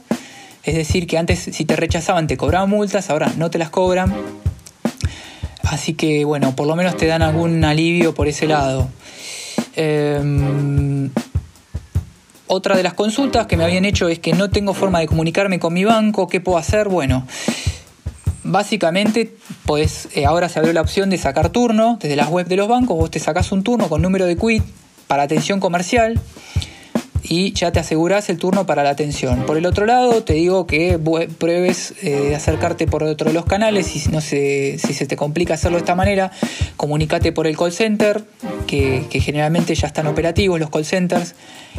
Es 0.65 0.75
decir, 0.75 1.07
que 1.07 1.17
antes 1.17 1.39
si 1.39 1.65
te 1.65 1.77
rechazaban 1.77 2.27
te 2.27 2.37
cobraban 2.37 2.69
multas, 2.69 3.11
ahora 3.11 3.33
no 3.37 3.51
te 3.51 3.59
las 3.59 3.71
cobran. 3.71 4.13
Así 5.63 5.95
que 5.95 6.25
bueno, 6.25 6.55
por 6.57 6.67
lo 6.67 6.77
menos 6.77 6.97
te 6.97 7.07
dan 7.07 7.23
algún 7.23 7.65
alivio 7.65 8.15
por 8.15 8.29
ese 8.29 8.47
lado. 8.47 8.89
Em, 9.75 11.11
otra 12.47 12.77
de 12.77 12.83
las 12.83 12.95
consultas 12.95 13.47
que 13.47 13.57
me 13.57 13.65
habían 13.65 13.85
hecho 13.85 14.09
es 14.09 14.19
que 14.19 14.33
no 14.33 14.51
tengo 14.51 14.75
forma 14.75 15.01
de 15.01 15.07
comunicarme 15.07 15.59
con 15.59 15.75
mi 15.75 15.85
banco, 15.85 16.29
¿qué 16.29 16.41
puedo 16.41 16.59
hacer? 16.59 16.89
Bueno, 16.89 17.27
Básicamente, 18.49 19.35
pues, 19.65 20.09
ahora 20.26 20.49
se 20.49 20.59
abrió 20.59 20.73
la 20.73 20.81
opción 20.81 21.11
de 21.11 21.19
sacar 21.19 21.50
turno 21.50 21.99
desde 22.00 22.17
las 22.17 22.29
webs 22.29 22.49
de 22.49 22.57
los 22.57 22.69
bancos. 22.69 22.97
Vos 22.97 23.11
te 23.11 23.19
sacás 23.19 23.50
un 23.53 23.62
turno 23.62 23.88
con 23.88 24.03
número 24.03 24.25
de 24.26 24.37
quit 24.37 24.62
para 25.07 25.25
atención 25.25 25.61
comercial 25.61 26.21
y 27.29 27.53
ya 27.53 27.73
te 27.73 27.81
aseguras 27.81 28.29
el 28.29 28.38
turno 28.38 28.67
para 28.67 28.85
la 28.85 28.91
atención. 28.91 29.45
Por 29.47 29.57
el 29.57 29.67
otro 29.67 29.87
lado, 29.87 30.23
te 30.23 30.35
digo 30.35 30.67
que 30.67 30.99
pruebes 31.38 31.95
eh, 32.03 32.35
acercarte 32.37 32.87
por 32.87 33.03
otro 33.03 33.29
de 33.29 33.35
los 33.35 33.47
canales 33.47 33.95
y 33.97 34.09
no 34.11 34.21
sé 34.21 34.79
si 34.79 34.95
se 34.95 35.07
te 35.07 35.17
complica 35.17 35.55
hacerlo 35.55 35.76
de 35.76 35.81
esta 35.81 35.95
manera, 35.95 36.31
comunícate 36.76 37.33
por 37.33 37.47
el 37.47 37.57
call 37.57 37.73
center, 37.73 38.25
que, 38.67 39.07
generalmente 39.11 39.75
ya 39.75 39.88
están 39.88 40.07
operativos 40.07 40.61
los 40.61 40.71
call 40.71 40.85
centers, 40.85 41.35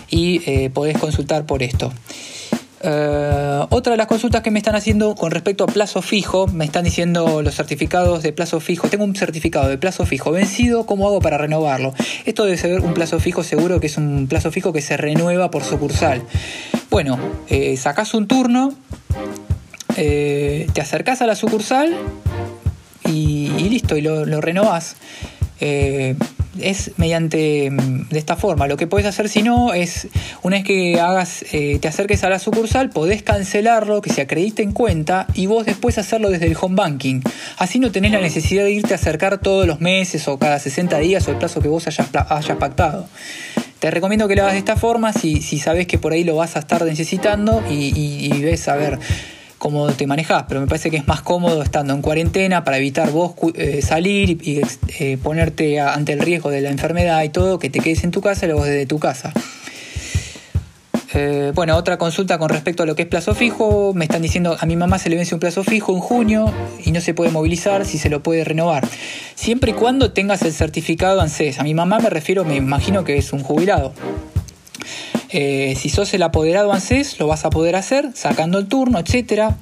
y 0.09 0.41
eh, 0.45 0.69
podés 0.69 0.97
consultar 0.97 1.45
por 1.45 1.63
esto. 1.63 1.93
Eh, 2.81 3.65
otra 3.69 3.91
de 3.91 3.97
las 3.97 4.07
consultas 4.07 4.41
que 4.41 4.51
me 4.51 4.59
están 4.59 4.75
haciendo 4.75 5.15
con 5.15 5.31
respecto 5.31 5.63
a 5.63 5.67
plazo 5.67 6.01
fijo, 6.01 6.47
me 6.47 6.65
están 6.65 6.83
diciendo 6.83 7.41
los 7.41 7.55
certificados 7.55 8.23
de 8.23 8.33
plazo 8.33 8.59
fijo. 8.59 8.87
Tengo 8.87 9.03
un 9.03 9.15
certificado 9.15 9.67
de 9.67 9.77
plazo 9.77 10.05
fijo 10.05 10.31
vencido, 10.31 10.85
¿cómo 10.85 11.07
hago 11.07 11.19
para 11.19 11.37
renovarlo? 11.37 11.93
Esto 12.25 12.45
debe 12.45 12.57
ser 12.57 12.81
un 12.81 12.93
plazo 12.93 13.19
fijo 13.19 13.43
seguro 13.43 13.79
que 13.79 13.87
es 13.87 13.97
un 13.97 14.27
plazo 14.27 14.51
fijo 14.51 14.73
que 14.73 14.81
se 14.81 14.97
renueva 14.97 15.49
por 15.49 15.63
sucursal. 15.63 16.23
Bueno, 16.89 17.19
eh, 17.49 17.75
sacas 17.77 18.13
un 18.13 18.27
turno, 18.27 18.73
eh, 19.95 20.67
te 20.73 20.81
acercas 20.81 21.21
a 21.21 21.27
la 21.27 21.35
sucursal 21.35 21.95
y, 23.05 23.49
listo, 23.69 23.97
y 23.97 24.01
lo, 24.01 24.25
lo 24.25 24.41
renovas 24.41 24.95
es 26.61 26.91
mediante 26.97 27.69
mm, 27.71 28.09
de 28.09 28.19
esta 28.19 28.35
forma. 28.35 28.67
Lo 28.67 28.77
que 28.77 28.87
puedes 28.87 29.07
hacer 29.07 29.29
si 29.29 29.41
no 29.41 29.73
es, 29.73 30.07
una 30.43 30.57
vez 30.57 30.65
que 30.65 30.99
hagas, 30.99 31.45
eh, 31.51 31.79
te 31.79 31.87
acerques 31.87 32.23
a 32.23 32.29
la 32.29 32.39
sucursal, 32.39 32.89
podés 32.89 33.23
cancelarlo, 33.23 34.01
que 34.01 34.11
se 34.11 34.21
acredite 34.21 34.63
en 34.63 34.71
cuenta 34.71 35.27
y 35.33 35.47
vos 35.47 35.65
después 35.65 35.97
hacerlo 35.97 36.29
desde 36.29 36.47
el 36.47 36.57
home 36.59 36.75
banking. 36.75 37.21
Así 37.57 37.79
no 37.79 37.91
tenés 37.91 38.11
la 38.11 38.21
necesidad 38.21 38.63
de 38.63 38.71
irte 38.71 38.93
a 38.93 38.97
acercar 38.97 39.39
todos 39.39 39.67
los 39.67 39.81
meses 39.81 40.27
o 40.27 40.37
cada 40.37 40.59
60 40.59 40.97
días 40.99 41.27
o 41.27 41.31
el 41.31 41.37
plazo 41.37 41.61
que 41.61 41.67
vos 41.67 41.87
hayas, 41.87 42.09
hayas 42.29 42.57
pactado. 42.57 43.07
Te 43.79 43.91
recomiendo 43.91 44.27
que 44.27 44.35
lo 44.35 44.41
hagas 44.41 44.53
de 44.53 44.59
esta 44.59 44.75
forma 44.75 45.13
si, 45.13 45.41
si 45.41 45.59
sabes 45.59 45.85
que 45.85 45.99
por 45.99 46.13
ahí 46.13 46.23
lo 46.23 46.35
vas 46.35 46.55
a 46.55 46.59
estar 46.59 46.83
necesitando 46.83 47.63
y, 47.69 47.93
y 47.95 48.41
ves, 48.41 48.67
a 48.67 48.75
ver, 48.75 48.99
cómo 49.57 49.87
te 49.87 50.07
manejas, 50.07 50.45
pero 50.47 50.61
me 50.61 50.67
parece 50.67 50.89
que 50.89 50.97
es 50.97 51.07
más 51.07 51.21
cómodo 51.21 51.61
estando 51.61 51.93
en 51.93 52.01
cuarentena 52.01 52.63
para 52.63 52.77
evitar 52.77 53.11
vos 53.11 53.33
eh, 53.55 53.81
salir 53.81 54.39
y 54.41 54.61
eh, 54.99 55.17
ponerte 55.21 55.79
ante 55.79 56.13
el 56.13 56.19
riesgo 56.19 56.49
de 56.49 56.61
la 56.61 56.69
enfermedad 56.69 57.23
y 57.23 57.29
todo, 57.29 57.59
que 57.59 57.69
te 57.69 57.79
quedes 57.79 58.03
en 58.03 58.11
tu 58.11 58.21
casa 58.21 58.45
y 58.45 58.49
luego 58.49 58.65
desde 58.65 58.85
tu 58.85 58.99
casa. 58.99 59.33
Eh, 61.13 61.51
bueno, 61.55 61.75
otra 61.77 61.97
consulta 61.97 62.37
con 62.37 62.49
respecto 62.49 62.83
a 62.83 62.85
lo 62.85 62.95
que 62.95 63.03
es 63.03 63.07
plazo 63.07 63.33
fijo. 63.33 63.93
Me 63.95 64.05
están 64.05 64.21
diciendo 64.21 64.55
a 64.59 64.65
mi 64.65 64.75
mamá 64.75 64.99
se 64.99 65.09
le 65.09 65.15
vence 65.15 65.33
un 65.33 65.39
plazo 65.39 65.63
fijo 65.63 65.93
en 65.93 65.99
junio 65.99 66.53
y 66.83 66.91
no 66.91 67.01
se 67.01 67.13
puede 67.13 67.31
movilizar 67.31 67.85
si 67.85 67.97
se 67.97 68.09
lo 68.09 68.21
puede 68.21 68.43
renovar. 68.43 68.87
Siempre 69.35 69.71
y 69.71 69.73
cuando 69.73 70.11
tengas 70.11 70.41
el 70.41 70.53
certificado 70.53 71.21
ANSES. 71.21 71.59
A 71.59 71.63
mi 71.63 71.73
mamá 71.73 71.99
me 71.99 72.09
refiero, 72.09 72.43
me 72.43 72.55
imagino 72.55 73.03
que 73.03 73.17
es 73.17 73.33
un 73.33 73.41
jubilado. 73.41 73.93
Eh, 75.29 75.75
si 75.77 75.89
sos 75.89 76.13
el 76.13 76.23
apoderado 76.23 76.71
ANSES, 76.71 77.19
lo 77.19 77.27
vas 77.27 77.45
a 77.45 77.49
poder 77.49 77.75
hacer 77.75 78.11
sacando 78.13 78.59
el 78.59 78.67
turno, 78.67 78.99
etc. 78.99 79.53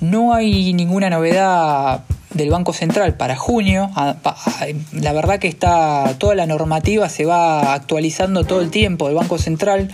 No 0.00 0.34
hay 0.34 0.72
ninguna 0.72 1.10
novedad 1.10 2.04
del 2.34 2.50
Banco 2.50 2.72
Central 2.72 3.14
para 3.14 3.36
junio. 3.36 3.90
Ah, 3.94 4.16
ah, 4.24 4.66
la 4.92 5.12
verdad 5.12 5.38
que 5.38 5.48
está 5.48 6.14
toda 6.18 6.34
la 6.34 6.46
normativa 6.46 7.08
se 7.08 7.24
va 7.24 7.74
actualizando 7.74 8.44
todo 8.44 8.60
el 8.60 8.70
tiempo 8.70 9.06
del 9.06 9.16
Banco 9.16 9.38
Central 9.38 9.90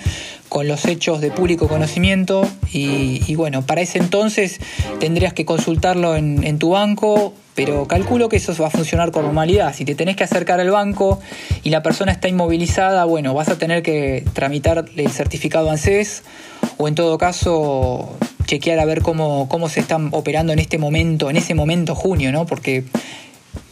con 0.49 0.67
los 0.67 0.85
hechos 0.87 1.21
de 1.21 1.31
público 1.31 1.69
conocimiento 1.69 2.49
y, 2.73 3.35
bueno, 3.35 3.63
para 3.63 3.83
ese 3.83 3.99
entonces 3.99 4.61
tendrías 4.99 5.35
que 5.35 5.45
consultarlo 5.45 6.17
en, 6.17 6.59
tu 6.59 6.71
banco, 6.71 7.35
pero 7.59 7.89
calculo 7.89 8.29
que 8.29 8.37
eso 8.37 8.55
va 8.55 8.69
a 8.69 8.71
funcionar 8.71 9.11
con 9.11 9.25
normalidad. 9.25 9.75
Si 9.75 9.85
te 9.85 9.97
tenés 9.97 10.15
que 10.15 10.23
acercar 10.23 10.61
al 10.61 10.71
banco 10.71 11.19
y 11.65 11.71
la 11.71 11.83
persona 11.83 12.13
está 12.13 12.29
inmovilizada, 12.29 13.05
bueno, 13.05 13.35
vas 13.35 13.49
a 13.49 13.59
tener 13.59 13.83
que 13.83 14.23
tramitar 14.33 14.85
el 14.95 15.11
certificado 15.11 15.69
ANSES 15.69 16.23
o 16.77 16.87
en 16.87 16.95
todo 16.95 17.19
caso 17.19 18.17
chequear 18.47 18.79
a 18.79 18.85
ver 18.85 19.03
cómo, 19.03 19.49
cómo 19.49 19.69
se 19.69 19.81
están 19.81 20.11
operando 20.13 20.53
en 20.53 20.61
este 20.61 20.79
momento, 20.79 21.31
en 21.31 21.37
ese 21.37 21.57
momento 21.57 21.97
junio, 21.97 22.31
¿no? 22.31 22.47
Porque 22.47 22.85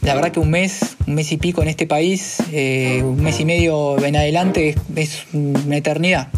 la 0.01 0.15
verdad 0.15 0.31
que 0.31 0.39
un 0.39 0.49
mes, 0.49 0.95
un 1.05 1.15
mes 1.15 1.31
y 1.33 1.37
pico 1.37 1.61
en 1.61 1.67
este 1.67 1.85
país, 1.85 2.37
eh, 2.53 3.01
un 3.03 3.21
mes 3.21 3.39
y 3.41 3.45
medio 3.45 4.01
en 4.03 4.15
adelante 4.15 4.75
es, 4.95 5.25
una 5.33 5.75
eternidad 5.75 6.29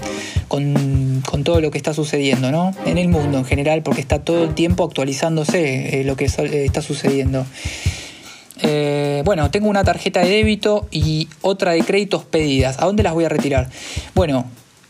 con, 0.47 1.21
todo 1.43 1.61
lo 1.61 1.71
que 1.71 1.77
está 1.77 1.93
sucediendo, 1.93 2.51
¿no? 2.51 2.71
En 2.85 2.97
el 2.97 3.07
mundo 3.07 3.37
en 3.37 3.45
general, 3.45 3.83
porque 3.83 4.01
está 4.01 4.23
todo 4.23 4.43
el 4.43 4.55
tiempo 4.55 4.83
actualizándose 4.83 6.01
eh, 6.01 6.03
lo 6.03 6.15
que 6.15 6.25
eh, 6.25 6.65
está 6.65 6.81
sucediendo. 6.81 7.45
bueno, 9.23 9.51
tengo 9.51 9.69
una 9.69 9.83
tarjeta 9.83 10.21
de 10.21 10.29
débito 10.29 10.87
y 10.91 11.27
otra 11.41 11.71
de 11.73 11.81
créditos 11.81 12.23
pedidas. 12.23 12.77
¿A 12.79 12.85
dónde 12.85 13.03
las 13.03 13.13
voy 13.13 13.25
a 13.25 13.29
retirar? 13.29 13.69
Bueno, 14.15 14.45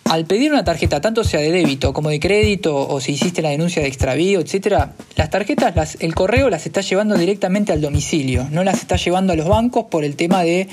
al 0.10 0.26
pedir 0.26 0.52
una 0.52 0.64
tarjeta, 0.64 1.02
tanto 1.02 1.24
sea 1.24 1.40
de 1.40 1.52
débito 1.52 1.94
como 1.94 2.10
de 2.10 2.20
crédito, 2.20 2.76
o 2.76 3.00
si 3.00 3.12
hiciste 3.12 3.44
la 3.44 3.50
denuncia 3.50 3.84
de 3.84 3.88
extravío, 3.88 4.40
etcétera, 4.40 4.94
las 5.16 5.30
tarjetas, 5.30 5.98
el 6.00 6.16
correo 6.16 6.50
las 6.50 6.66
está 6.66 6.82
llevando 6.82 7.16
directamente 7.16 7.74
al 7.74 7.80
domicilio, 7.80 8.48
no 8.50 8.64
las 8.64 8.80
está 8.80 8.96
llevando 8.96 9.34
a 9.34 9.36
los 9.36 9.48
bancos 9.48 9.86
por 9.86 10.04
el 10.04 10.16
tema 10.16 10.42
de, 10.42 10.68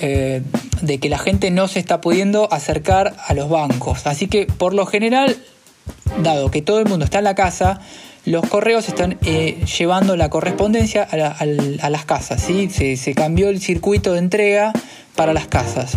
eh, 0.00 0.42
de 0.82 0.98
que 0.98 1.08
la 1.08 1.18
gente 1.18 1.52
no 1.52 1.68
se 1.68 1.78
está 1.78 2.00
pudiendo 2.00 2.52
acercar 2.52 3.14
a 3.24 3.32
los 3.32 3.48
bancos. 3.48 4.08
Así 4.08 4.26
que, 4.26 4.46
por 4.46 4.74
lo 4.74 4.86
general, 4.86 5.36
dado 6.24 6.50
que 6.50 6.60
todo 6.60 6.80
el 6.80 6.86
mundo 6.86 7.04
está 7.04 7.18
en 7.18 7.24
la 7.24 7.36
casa, 7.36 7.80
los 8.24 8.44
correos 8.48 8.88
están 8.88 9.18
eh, 9.24 9.64
llevando 9.78 10.16
la 10.16 10.30
correspondencia 10.30 11.04
a, 11.04 11.90
las 11.90 12.04
casas. 12.06 12.42
¿sí? 12.42 12.68
Se 12.70 13.14
cambió 13.14 13.50
el 13.50 13.60
circuito 13.60 14.14
de 14.14 14.18
entrega 14.18 14.72
para 15.14 15.32
las 15.32 15.46
casas. 15.46 15.96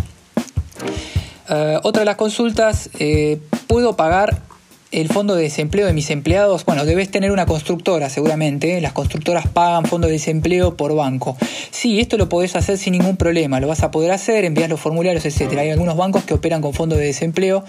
Eh, 1.48 1.78
otra 1.82 2.00
de 2.00 2.06
las 2.06 2.16
consultas, 2.16 2.90
eh, 2.98 3.38
¿puedo 3.66 3.96
pagar 3.96 4.42
el 4.90 5.08
fondo 5.08 5.34
de 5.34 5.42
desempleo 5.42 5.86
de 5.86 5.92
mis 5.92 6.10
empleados? 6.10 6.64
Bueno, 6.64 6.84
debes 6.84 7.10
tener 7.10 7.30
una 7.30 7.46
constructora 7.46 8.10
seguramente. 8.10 8.80
Las 8.80 8.92
constructoras 8.92 9.46
pagan 9.48 9.84
fondo 9.84 10.06
de 10.06 10.14
desempleo 10.14 10.76
por 10.76 10.94
banco. 10.94 11.36
Sí, 11.70 12.00
esto 12.00 12.16
lo 12.16 12.28
podés 12.28 12.56
hacer 12.56 12.78
sin 12.78 12.92
ningún 12.92 13.16
problema. 13.16 13.60
Lo 13.60 13.68
vas 13.68 13.82
a 13.82 13.90
poder 13.90 14.10
hacer, 14.10 14.44
envías 14.44 14.68
los 14.68 14.80
formularios, 14.80 15.24
etc. 15.24 15.58
Hay 15.58 15.70
algunos 15.70 15.96
bancos 15.96 16.24
que 16.24 16.34
operan 16.34 16.60
con 16.60 16.74
fondo 16.74 16.96
de 16.96 17.06
desempleo 17.06 17.64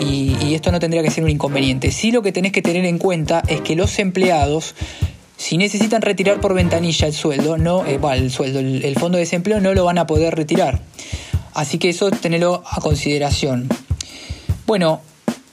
y, 0.00 0.54
esto 0.54 0.70
no 0.70 0.78
tendría 0.78 1.02
que 1.02 1.10
ser 1.10 1.24
un 1.24 1.30
inconveniente. 1.30 1.90
Sí 1.90 2.12
lo 2.12 2.22
que 2.22 2.30
tenés 2.30 2.52
que 2.52 2.62
tener 2.62 2.84
en 2.84 2.98
cuenta 2.98 3.42
es 3.48 3.60
que 3.60 3.74
los 3.74 3.98
empleados 3.98 4.74
si 5.36 5.58
necesitan 5.58 6.00
retirar 6.00 6.40
por 6.40 6.54
ventanilla 6.54 7.08
el 7.08 7.12
sueldo, 7.12 7.58
no, 7.58 7.84
eh, 7.84 7.98
el 8.14 8.30
sueldo, 8.30 8.60
el, 8.60 8.94
fondo 8.96 9.18
de 9.18 9.24
desempleo 9.24 9.60
no 9.60 9.74
lo 9.74 9.84
van 9.84 9.98
a 9.98 10.06
poder 10.06 10.36
retirar. 10.36 10.80
Así 11.54 11.78
que 11.78 11.88
eso 11.88 12.10
tenelo 12.10 12.62
a 12.68 12.80
consideración. 12.80 13.68
Bueno, 14.66 15.00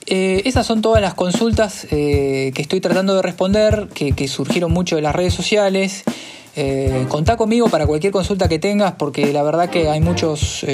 eh, 0.06 0.42
esas 0.46 0.66
son 0.66 0.82
todas 0.82 1.00
las 1.00 1.14
consultas 1.14 1.86
eh, 1.90 2.50
que 2.54 2.62
estoy 2.62 2.80
tratando 2.80 3.14
de 3.14 3.22
responder, 3.22 3.88
que, 3.94 4.28
surgieron 4.28 4.72
mucho 4.72 4.96
de 4.96 5.02
las 5.02 5.14
redes 5.14 5.32
sociales. 5.32 6.02
Eh, 6.56 7.06
contá 7.08 7.36
conmigo 7.36 7.68
para 7.68 7.86
cualquier 7.86 8.12
consulta 8.12 8.48
que 8.48 8.58
tengas, 8.58 8.94
porque 8.98 9.32
la 9.32 9.42
verdad 9.42 9.70
que 9.70 9.88
hay 9.88 10.00
muchos. 10.00 10.64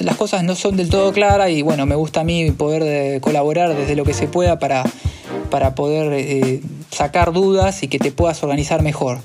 las 0.00 0.16
cosas 0.16 0.44
no 0.44 0.54
son 0.54 0.76
del 0.76 0.88
todo 0.88 1.12
claras 1.12 1.50
y 1.50 1.62
bueno, 1.62 1.84
me 1.84 1.94
gusta 1.94 2.20
a 2.20 2.24
mí 2.24 2.50
poder 2.52 3.20
colaborar 3.20 3.74
desde 3.76 3.96
lo 3.96 4.04
que 4.04 4.14
se 4.14 4.28
pueda 4.28 4.58
para, 4.58 4.84
para 5.50 5.74
poder 5.74 6.60
sacar 6.90 7.32
dudas 7.32 7.82
y 7.82 7.88
que 7.88 7.98
te 7.98 8.12
puedas 8.12 8.42
organizar 8.42 8.82
mejor. 8.82 9.18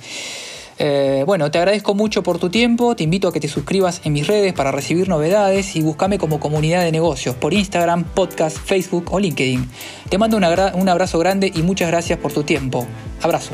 Eh, 0.82 1.24
bueno, 1.26 1.52
te 1.52 1.58
agradezco 1.58 1.94
mucho 1.94 2.24
por 2.24 2.40
tu 2.40 2.50
tiempo, 2.50 2.96
te 2.96 3.04
invito 3.04 3.28
a 3.28 3.34
que 3.34 3.42
te 3.42 3.50
suscribas 3.50 4.02
en 4.06 4.14
mis 4.14 4.28
redes 4.28 4.54
para 4.54 4.72
recibir 4.72 5.10
novedades 5.10 5.76
y 5.76 5.82
búscame 5.82 6.18
como 6.18 6.40
comunidad 6.40 6.84
de 6.84 6.94
negocios 6.94 7.36
por 7.36 7.54
Instagram, 7.54 8.06
podcast, 8.06 8.58
Facebook 8.58 9.12
o 9.12 9.20
LinkedIn. 9.20 9.70
Te 10.10 10.18
mando 10.18 10.38
un 10.38 10.90
abrazo 10.90 11.20
grande 11.20 11.52
y 11.54 11.62
muchas 11.64 11.90
gracias 11.90 12.18
por 12.18 12.32
tu 12.32 12.44
tiempo. 12.44 12.88
Abrazo. 13.22 13.52